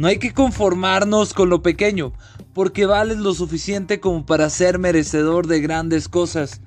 No 0.00 0.06
hay 0.06 0.16
que 0.16 0.32
conformarnos 0.32 1.34
con 1.34 1.50
lo 1.50 1.62
pequeño, 1.62 2.14
porque 2.54 2.86
vales 2.86 3.18
lo 3.18 3.34
suficiente 3.34 4.00
como 4.00 4.24
para 4.24 4.48
ser 4.48 4.78
merecedor 4.78 5.46
de 5.46 5.60
grandes 5.60 6.08
cosas. 6.08 6.62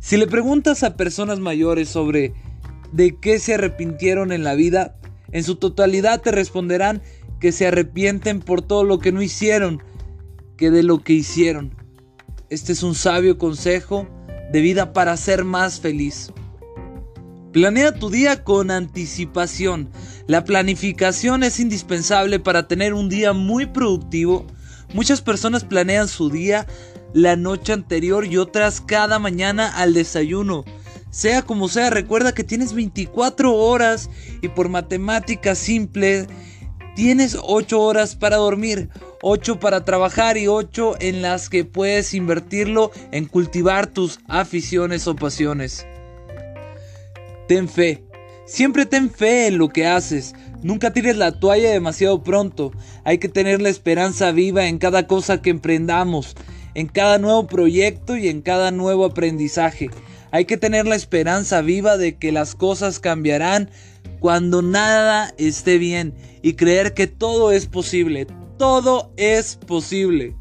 Si 0.00 0.16
le 0.16 0.26
preguntas 0.26 0.82
a 0.82 0.96
personas 0.96 1.38
mayores 1.38 1.90
sobre 1.90 2.32
de 2.92 3.14
qué 3.20 3.40
se 3.40 3.52
arrepintieron 3.52 4.32
en 4.32 4.42
la 4.42 4.54
vida, 4.54 4.96
en 5.32 5.44
su 5.44 5.56
totalidad 5.56 6.22
te 6.22 6.32
responderán 6.32 7.02
que 7.40 7.52
se 7.52 7.66
arrepienten 7.66 8.40
por 8.40 8.62
todo 8.62 8.84
lo 8.84 9.00
que 9.00 9.12
no 9.12 9.20
hicieron, 9.20 9.82
que 10.56 10.70
de 10.70 10.82
lo 10.82 11.02
que 11.02 11.12
hicieron. 11.12 11.74
Este 12.48 12.72
es 12.72 12.82
un 12.82 12.94
sabio 12.94 13.36
consejo 13.36 14.08
de 14.50 14.62
vida 14.62 14.94
para 14.94 15.14
ser 15.18 15.44
más 15.44 15.78
feliz. 15.78 16.32
Planea 17.56 17.92
tu 17.92 18.10
día 18.10 18.44
con 18.44 18.70
anticipación. 18.70 19.88
La 20.26 20.44
planificación 20.44 21.42
es 21.42 21.58
indispensable 21.58 22.38
para 22.38 22.68
tener 22.68 22.92
un 22.92 23.08
día 23.08 23.32
muy 23.32 23.64
productivo. 23.64 24.46
Muchas 24.92 25.22
personas 25.22 25.64
planean 25.64 26.06
su 26.06 26.28
día 26.28 26.66
la 27.14 27.34
noche 27.34 27.72
anterior 27.72 28.26
y 28.26 28.36
otras 28.36 28.82
cada 28.82 29.18
mañana 29.18 29.74
al 29.74 29.94
desayuno. 29.94 30.66
Sea 31.08 31.40
como 31.40 31.68
sea, 31.70 31.88
recuerda 31.88 32.34
que 32.34 32.44
tienes 32.44 32.74
24 32.74 33.54
horas 33.54 34.10
y 34.42 34.48
por 34.48 34.68
matemática 34.68 35.54
simple 35.54 36.26
tienes 36.94 37.38
8 37.42 37.80
horas 37.80 38.16
para 38.16 38.36
dormir, 38.36 38.90
8 39.22 39.60
para 39.60 39.82
trabajar 39.82 40.36
y 40.36 40.46
8 40.46 40.96
en 41.00 41.22
las 41.22 41.48
que 41.48 41.64
puedes 41.64 42.12
invertirlo 42.12 42.90
en 43.12 43.24
cultivar 43.24 43.86
tus 43.86 44.20
aficiones 44.28 45.06
o 45.06 45.16
pasiones. 45.16 45.86
Ten 47.48 47.68
fe, 47.68 48.04
siempre 48.44 48.86
ten 48.86 49.10
fe 49.10 49.46
en 49.46 49.58
lo 49.58 49.68
que 49.68 49.86
haces. 49.86 50.34
Nunca 50.62 50.92
tires 50.92 51.16
la 51.16 51.38
toalla 51.38 51.70
demasiado 51.70 52.22
pronto. 52.22 52.72
Hay 53.04 53.18
que 53.18 53.28
tener 53.28 53.62
la 53.62 53.68
esperanza 53.68 54.32
viva 54.32 54.66
en 54.66 54.78
cada 54.78 55.06
cosa 55.06 55.42
que 55.42 55.50
emprendamos, 55.50 56.34
en 56.74 56.88
cada 56.88 57.18
nuevo 57.18 57.46
proyecto 57.46 58.16
y 58.16 58.28
en 58.28 58.42
cada 58.42 58.70
nuevo 58.70 59.04
aprendizaje. 59.04 59.90
Hay 60.32 60.44
que 60.44 60.56
tener 60.56 60.86
la 60.86 60.96
esperanza 60.96 61.60
viva 61.60 61.96
de 61.96 62.16
que 62.16 62.32
las 62.32 62.54
cosas 62.54 62.98
cambiarán 62.98 63.70
cuando 64.18 64.60
nada 64.62 65.32
esté 65.38 65.78
bien 65.78 66.14
y 66.42 66.54
creer 66.54 66.94
que 66.94 67.06
todo 67.06 67.52
es 67.52 67.66
posible. 67.66 68.26
Todo 68.58 69.12
es 69.16 69.56
posible. 69.56 70.34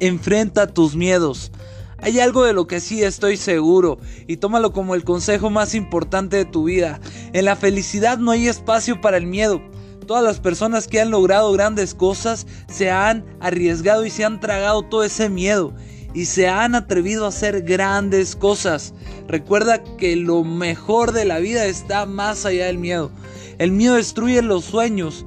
Enfrenta 0.00 0.66
tus 0.66 0.96
miedos. 0.96 1.52
Hay 1.98 2.20
algo 2.20 2.44
de 2.44 2.52
lo 2.52 2.66
que 2.66 2.80
sí 2.80 3.02
estoy 3.02 3.36
seguro 3.36 3.98
y 4.26 4.36
tómalo 4.36 4.72
como 4.72 4.94
el 4.94 5.04
consejo 5.04 5.50
más 5.50 5.74
importante 5.74 6.36
de 6.36 6.44
tu 6.44 6.64
vida. 6.64 7.00
En 7.32 7.44
la 7.46 7.56
felicidad 7.56 8.18
no 8.18 8.32
hay 8.32 8.48
espacio 8.48 9.00
para 9.00 9.16
el 9.16 9.26
miedo. 9.26 9.62
Todas 10.06 10.22
las 10.22 10.38
personas 10.38 10.86
que 10.86 11.00
han 11.00 11.10
logrado 11.10 11.50
grandes 11.52 11.94
cosas 11.94 12.46
se 12.68 12.90
han 12.90 13.24
arriesgado 13.40 14.06
y 14.06 14.10
se 14.10 14.24
han 14.24 14.40
tragado 14.40 14.82
todo 14.82 15.04
ese 15.04 15.28
miedo 15.28 15.74
y 16.14 16.26
se 16.26 16.48
han 16.48 16.74
atrevido 16.74 17.24
a 17.24 17.28
hacer 17.28 17.62
grandes 17.62 18.36
cosas. 18.36 18.94
Recuerda 19.26 19.82
que 19.98 20.16
lo 20.16 20.44
mejor 20.44 21.12
de 21.12 21.24
la 21.24 21.38
vida 21.40 21.66
está 21.66 22.06
más 22.06 22.46
allá 22.46 22.66
del 22.66 22.78
miedo. 22.78 23.10
El 23.58 23.72
miedo 23.72 23.96
destruye 23.96 24.40
los 24.42 24.64
sueños 24.64 25.26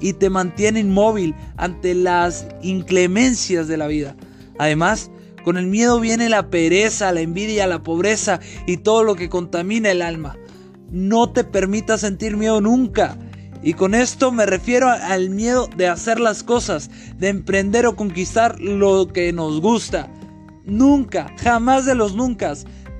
y 0.00 0.14
te 0.14 0.28
mantiene 0.28 0.80
inmóvil 0.80 1.34
ante 1.56 1.94
las 1.94 2.46
inclemencias 2.62 3.68
de 3.68 3.76
la 3.76 3.86
vida. 3.86 4.16
Además, 4.58 5.10
con 5.46 5.56
el 5.56 5.68
miedo 5.68 6.00
viene 6.00 6.28
la 6.28 6.50
pereza, 6.50 7.12
la 7.12 7.20
envidia, 7.20 7.68
la 7.68 7.84
pobreza 7.84 8.40
y 8.66 8.78
todo 8.78 9.04
lo 9.04 9.14
que 9.14 9.28
contamina 9.28 9.92
el 9.92 10.02
alma. 10.02 10.36
No 10.90 11.30
te 11.30 11.44
permitas 11.44 12.00
sentir 12.00 12.36
miedo 12.36 12.60
nunca. 12.60 13.16
Y 13.62 13.74
con 13.74 13.94
esto 13.94 14.32
me 14.32 14.44
refiero 14.44 14.88
al 14.90 15.30
miedo 15.30 15.68
de 15.76 15.86
hacer 15.86 16.18
las 16.18 16.42
cosas, 16.42 16.90
de 17.18 17.28
emprender 17.28 17.86
o 17.86 17.94
conquistar 17.94 18.58
lo 18.60 19.06
que 19.06 19.32
nos 19.32 19.60
gusta 19.60 20.10
nunca, 20.64 21.32
jamás 21.38 21.86
de 21.86 21.94
los 21.94 22.16
nunca, 22.16 22.52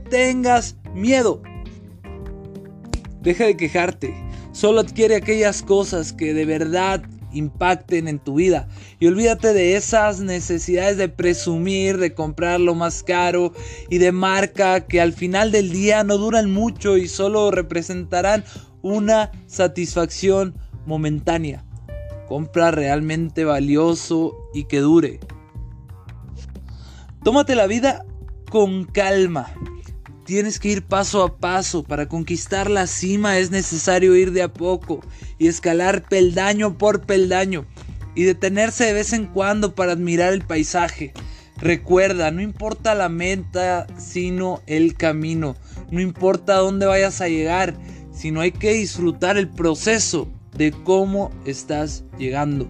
tengas 0.08 0.76
miedo. 0.94 1.42
Deja 3.22 3.46
de 3.46 3.56
quejarte. 3.56 4.14
Solo 4.52 4.82
adquiere 4.82 5.16
aquellas 5.16 5.62
cosas 5.62 6.12
que 6.12 6.32
de 6.32 6.44
verdad 6.44 7.02
impacten 7.36 8.08
en 8.08 8.18
tu 8.18 8.34
vida. 8.34 8.68
Y 8.98 9.06
olvídate 9.06 9.52
de 9.52 9.76
esas 9.76 10.20
necesidades 10.20 10.96
de 10.96 11.08
presumir, 11.08 11.98
de 11.98 12.14
comprar 12.14 12.60
lo 12.60 12.74
más 12.74 13.02
caro 13.02 13.52
y 13.90 13.98
de 13.98 14.12
marca 14.12 14.86
que 14.86 15.00
al 15.00 15.12
final 15.12 15.52
del 15.52 15.70
día 15.70 16.04
no 16.04 16.18
duran 16.18 16.50
mucho 16.50 16.96
y 16.96 17.08
solo 17.08 17.50
representarán 17.50 18.44
una 18.82 19.30
satisfacción 19.46 20.54
momentánea. 20.86 21.64
Compra 22.28 22.70
realmente 22.70 23.44
valioso 23.44 24.36
y 24.54 24.64
que 24.64 24.80
dure. 24.80 25.20
Tómate 27.22 27.54
la 27.54 27.66
vida 27.66 28.04
con 28.50 28.84
calma. 28.84 29.52
Tienes 30.26 30.58
que 30.58 30.70
ir 30.70 30.82
paso 30.82 31.22
a 31.22 31.36
paso. 31.36 31.84
Para 31.84 32.08
conquistar 32.08 32.68
la 32.68 32.88
cima 32.88 33.38
es 33.38 33.52
necesario 33.52 34.16
ir 34.16 34.32
de 34.32 34.42
a 34.42 34.52
poco 34.52 35.00
y 35.38 35.46
escalar 35.46 36.02
peldaño 36.08 36.76
por 36.76 37.02
peldaño 37.02 37.64
y 38.16 38.24
detenerse 38.24 38.86
de 38.86 38.92
vez 38.92 39.12
en 39.12 39.26
cuando 39.26 39.76
para 39.76 39.92
admirar 39.92 40.32
el 40.32 40.42
paisaje. 40.42 41.12
Recuerda, 41.58 42.32
no 42.32 42.42
importa 42.42 42.96
la 42.96 43.08
meta, 43.08 43.86
sino 43.98 44.62
el 44.66 44.94
camino. 44.94 45.54
No 45.92 46.00
importa 46.00 46.56
dónde 46.56 46.86
vayas 46.86 47.20
a 47.20 47.28
llegar, 47.28 47.76
sino 48.12 48.40
hay 48.40 48.50
que 48.50 48.72
disfrutar 48.72 49.38
el 49.38 49.48
proceso 49.48 50.28
de 50.56 50.72
cómo 50.72 51.30
estás 51.44 52.02
llegando. 52.18 52.68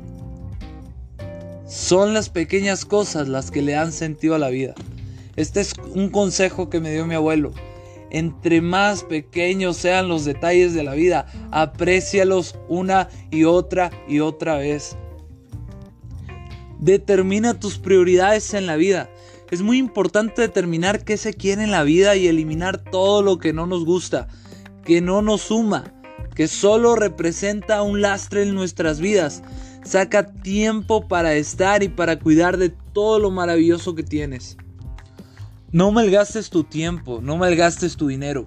Son 1.66 2.12
las 2.12 2.28
pequeñas 2.28 2.84
cosas 2.84 3.28
las 3.28 3.50
que 3.50 3.62
le 3.62 3.72
dan 3.72 3.93
sentido 3.93 4.34
a 4.34 4.39
la 4.39 4.50
vida. 4.50 4.75
Este 5.36 5.60
es 5.60 5.74
un 5.94 6.08
consejo 6.08 6.70
que 6.70 6.80
me 6.80 6.91
dio 6.91 7.06
mi 7.06 7.14
abuelo. 7.14 7.52
Entre 8.10 8.62
más 8.62 9.04
pequeños 9.04 9.76
sean 9.76 10.08
los 10.08 10.24
detalles 10.24 10.72
de 10.72 10.82
la 10.82 10.94
vida, 10.94 11.26
aprécialos 11.50 12.58
una 12.69 13.08
y 13.30 13.44
otra 13.44 13.91
y 14.08 14.20
otra 14.20 14.56
vez. 14.56 14.97
Determina 16.78 17.60
tus 17.60 17.78
prioridades 17.78 18.54
en 18.54 18.66
la 18.66 18.76
vida. 18.76 19.10
Es 19.50 19.60
muy 19.60 19.78
importante 19.78 20.42
determinar 20.42 21.04
qué 21.04 21.16
se 21.16 21.34
quiere 21.34 21.64
en 21.64 21.70
la 21.70 21.82
vida 21.82 22.16
y 22.16 22.28
eliminar 22.28 22.78
todo 22.78 23.22
lo 23.22 23.38
que 23.38 23.53
no 23.53 23.66
nos 23.66 23.84
gusta, 23.84 24.28
que 24.84 25.00
no 25.00 25.20
nos 25.20 25.42
suma, 25.42 25.92
que 26.34 26.48
solo 26.48 26.97
representa 26.97 27.82
un 27.82 28.00
lastre 28.00 28.42
en 28.42 28.54
nuestras 28.54 29.00
vidas. 29.00 29.42
Saca 29.84 30.32
tiempo 30.32 31.06
para 31.06 31.34
estar 31.34 31.82
y 31.82 31.88
para 31.88 32.18
cuidar 32.18 32.56
de 32.56 32.70
todo 32.92 33.18
lo 33.18 33.30
maravilloso 33.30 33.94
que 33.94 34.03
tienes. 34.03 34.56
No 35.76 35.92
malgastes 35.92 36.48
tu 36.48 36.64
tiempo, 36.64 37.20
no 37.20 37.37
malgastes 37.37 37.98
tu 37.98 38.06
dinero. 38.06 38.47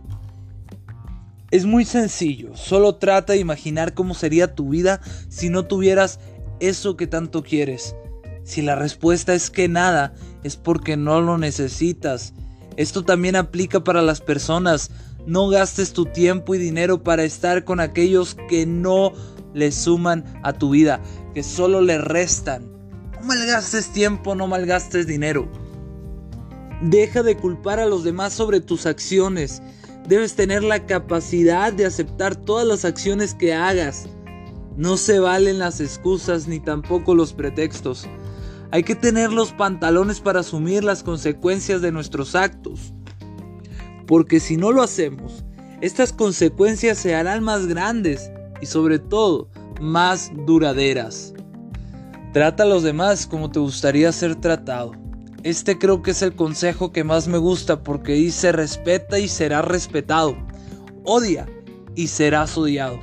Es 1.51 1.63
muy 1.63 1.85
sencillo, 1.85 2.57
solo 2.57 2.95
trata 2.95 3.33
de 3.33 3.39
imaginar 3.39 3.93
cómo 3.93 4.15
sería 4.15 4.55
tu 4.55 4.69
vida 4.69 4.99
si 5.27 5.49
no 5.49 5.65
tuvieras 5.65 6.19
eso 6.59 6.97
que 6.97 7.05
tanto 7.05 7.43
quieres. 7.43 7.95
Si 8.43 8.63
la 8.63 8.73
respuesta 8.73 9.35
es 9.35 9.51
que 9.51 9.67
nada, 9.67 10.15
es 10.43 10.55
porque 10.55 10.97
no 10.97 11.21
lo 11.21 11.37
necesitas. 11.37 12.33
Esto 12.77 13.05
también 13.05 13.35
aplica 13.35 13.83
para 13.83 14.01
las 14.01 14.21
personas. 14.21 14.89
No 15.27 15.49
gastes 15.49 15.93
tu 15.93 16.05
tiempo 16.05 16.55
y 16.55 16.57
dinero 16.57 17.03
para 17.03 17.25
estar 17.25 17.63
con 17.63 17.79
aquellos 17.79 18.35
que 18.49 18.65
no 18.65 19.13
le 19.53 19.71
suman 19.71 20.25
a 20.41 20.53
tu 20.53 20.71
vida 20.71 20.99
que 21.35 21.43
solo 21.43 21.81
le 21.81 21.99
restan. 21.99 22.71
No 23.19 23.27
malgastes 23.27 23.93
tiempo, 23.93 24.33
no 24.33 24.47
malgastes 24.47 25.05
dinero. 25.05 25.47
Deja 26.81 27.23
de 27.23 27.35
culpar 27.35 27.79
a 27.79 27.85
los 27.85 28.05
demás 28.05 28.31
sobre 28.31 28.61
tus 28.61 28.85
acciones. 28.85 29.61
Debes 30.07 30.35
tener 30.35 30.63
la 30.63 30.85
capacidad 30.85 31.73
de 31.73 31.85
aceptar 31.85 32.37
todas 32.37 32.65
las 32.65 32.85
acciones 32.85 33.33
que 33.33 33.53
hagas. 33.53 34.07
No 34.77 34.95
se 34.95 35.19
valen 35.19 35.59
las 35.59 35.81
excusas 35.81 36.47
ni 36.47 36.61
tampoco 36.61 37.15
los 37.15 37.33
pretextos. 37.33 38.07
Hay 38.71 38.83
que 38.83 38.95
tener 38.95 39.33
los 39.33 39.51
pantalones 39.51 40.21
para 40.21 40.39
asumir 40.39 40.85
las 40.85 41.03
consecuencias 41.03 41.81
de 41.81 41.91
nuestros 41.91 42.33
actos. 42.33 42.93
Porque 44.07 44.39
si 44.39 44.55
no 44.55 44.71
lo 44.71 44.81
hacemos, 44.81 45.43
estas 45.81 46.13
consecuencias 46.13 46.97
se 46.97 47.13
harán 47.13 47.43
más 47.43 47.67
grandes 47.67 48.31
y 48.61 48.67
sobre 48.67 48.99
todo 48.99 49.49
más 49.81 50.31
duraderas. 50.45 51.33
Trata 52.31 52.63
a 52.63 52.67
los 52.67 52.83
demás 52.83 53.27
como 53.27 53.51
te 53.51 53.59
gustaría 53.59 54.11
ser 54.13 54.35
tratado. 54.35 55.08
Este 55.43 55.77
creo 55.77 56.01
que 56.01 56.11
es 56.11 56.21
el 56.21 56.35
consejo 56.35 56.91
que 56.91 57.05
más 57.05 57.29
me 57.29 57.37
gusta 57.37 57.81
porque 57.81 58.11
dice 58.11 58.51
respeta 58.51 59.19
y 59.19 59.29
serás 59.29 59.63
respetado. 59.63 60.35
Odia 61.05 61.47
y 61.95 62.07
serás 62.07 62.57
odiado. 62.57 62.99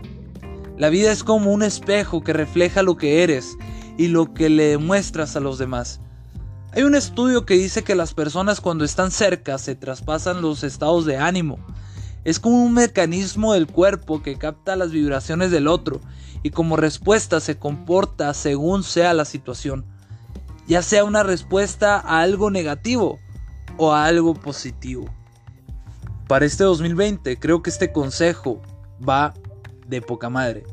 La 0.76 0.90
vida 0.90 1.10
es 1.10 1.24
como 1.24 1.50
un 1.50 1.62
espejo 1.62 2.22
que 2.22 2.34
refleja 2.34 2.82
lo 2.82 2.98
que 2.98 3.22
eres 3.22 3.56
y 3.96 4.08
lo 4.08 4.34
que 4.34 4.50
le 4.50 4.64
demuestras 4.64 5.34
a 5.34 5.40
los 5.40 5.56
demás. 5.56 6.00
Hay 6.72 6.82
un 6.82 6.94
estudio 6.94 7.46
que 7.46 7.54
dice 7.54 7.82
que 7.82 7.94
las 7.94 8.12
personas 8.12 8.60
cuando 8.60 8.84
están 8.84 9.10
cerca 9.10 9.56
se 9.56 9.74
traspasan 9.74 10.42
los 10.42 10.62
estados 10.62 11.06
de 11.06 11.16
ánimo. 11.16 11.58
Es 12.24 12.38
como 12.38 12.62
un 12.62 12.74
mecanismo 12.74 13.54
del 13.54 13.66
cuerpo 13.66 14.22
que 14.22 14.36
capta 14.36 14.76
las 14.76 14.90
vibraciones 14.90 15.50
del 15.50 15.68
otro 15.68 16.02
y 16.42 16.50
como 16.50 16.76
respuesta 16.76 17.40
se 17.40 17.56
comporta 17.58 18.34
según 18.34 18.82
sea 18.82 19.14
la 19.14 19.24
situación, 19.24 19.86
ya 20.66 20.82
sea 20.82 21.04
una 21.04 21.22
respuesta 21.22 21.98
a 21.98 22.20
algo 22.20 22.50
negativo 22.50 23.18
o 23.76 23.92
a 23.92 24.06
algo 24.06 24.34
positivo. 24.34 25.06
Para 26.28 26.44
este 26.44 26.64
2020 26.64 27.38
creo 27.38 27.62
que 27.62 27.70
este 27.70 27.92
consejo 27.92 28.60
va 29.06 29.34
de 29.86 30.02
poca 30.02 30.28
madre. 30.28 30.64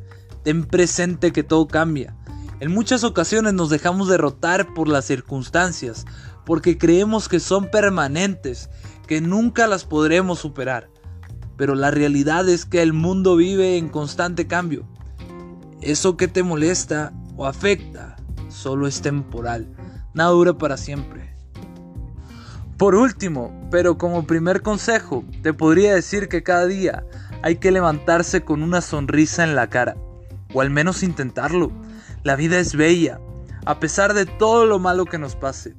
Ten 0.44 0.66
presente 0.66 1.31
que 1.31 1.44
todo 1.44 1.68
cambia. 1.68 2.16
En 2.60 2.72
muchas 2.72 3.04
ocasiones 3.04 3.54
nos 3.54 3.69
dejamos 3.69 4.07
derrotar 4.07 4.74
por 4.74 4.88
las 4.88 5.06
circunstancias, 5.06 6.06
porque 6.45 6.78
creemos 6.78 7.30
que 7.30 7.40
son 7.40 7.69
permanentes, 7.69 8.69
que 9.07 9.22
nunca 9.22 9.68
las 9.68 9.86
podremos 9.86 10.40
superar. 10.40 10.90
Pero 11.57 11.75
la 11.75 11.92
realidad 11.92 12.48
es 12.50 12.66
que 12.66 12.81
el 12.81 12.94
mundo 12.94 13.36
vive 13.36 13.78
en 13.78 13.90
constante 13.90 14.48
cambio. 14.48 14.88
Eso 15.81 16.18
que 16.18 16.28
te 16.28 16.42
molesta 16.42 17.13
o 17.36 17.45
afecta 17.45 18.16
solo 18.50 18.88
es 18.88 19.01
temporal, 19.01 19.68
nada 20.13 20.31
dura 20.31 20.54
para 20.54 20.77
siempre. 20.77 21.33
Por 22.77 22.95
último, 22.95 23.68
pero 23.71 23.98
como 23.98 24.25
primer 24.25 24.62
consejo, 24.62 25.24
te 25.42 25.54
podría 25.54 25.94
decir 25.94 26.27
que 26.27 26.44
cada 26.44 26.65
día 26.65 27.06
hay 27.42 27.57
que 27.57 27.71
levantarse 27.71 28.44
con 28.44 28.63
una 28.63 28.81
sonrisa 28.81 29.44
en 29.44 29.56
la 29.56 29.69
cara, 29.69 29.95
o 30.54 30.62
al 30.62 30.69
menos 30.69 31.04
intentarlo. 31.04 31.71
La 32.24 32.36
vida 32.36 32.60
es 32.60 32.75
bella, 32.75 33.19
a 33.65 33.80
pesar 33.80 34.13
de 34.13 34.25
todo 34.25 34.65
lo 34.65 34.80
malo 34.80 35.06
que 35.06 35.18
nos 35.18 35.36
pase. 35.36 35.75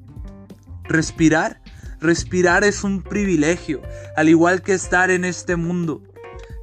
Respirar, 0.85 1.61
respirar 2.01 2.65
es 2.65 2.85
un 2.85 3.03
privilegio, 3.03 3.83
al 4.17 4.29
igual 4.29 4.63
que 4.63 4.75
estar 4.75 5.11
en 5.11 5.25
este 5.25 5.57
mundo. 5.57 6.03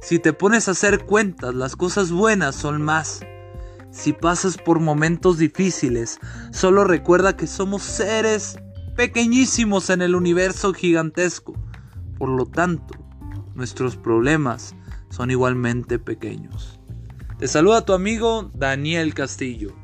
Si 0.00 0.18
te 0.18 0.32
pones 0.32 0.66
a 0.66 0.72
hacer 0.72 1.04
cuentas, 1.04 1.54
las 1.54 1.76
cosas 1.76 2.10
buenas 2.10 2.56
son 2.56 2.82
más. 2.82 3.20
Si 3.92 4.14
pasas 4.14 4.56
por 4.56 4.80
momentos 4.80 5.36
difíciles, 5.36 6.18
solo 6.50 6.84
recuerda 6.84 7.36
que 7.36 7.46
somos 7.46 7.82
seres 7.82 8.56
pequeñísimos 8.96 9.90
en 9.90 10.00
el 10.00 10.14
universo 10.14 10.72
gigantesco. 10.72 11.52
Por 12.18 12.30
lo 12.30 12.46
tanto, 12.46 12.94
nuestros 13.54 13.96
problemas 13.96 14.74
son 15.10 15.30
igualmente 15.30 15.98
pequeños. 15.98 16.80
Te 17.38 17.46
saluda 17.48 17.84
tu 17.84 17.92
amigo 17.92 18.50
Daniel 18.54 19.12
Castillo. 19.12 19.81